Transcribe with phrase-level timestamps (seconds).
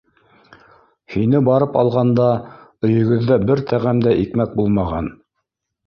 [1.15, 2.27] Һине барып алғанда,
[2.91, 5.17] өйөгөҙҙә бер тәғәм дә икмәк булмаған.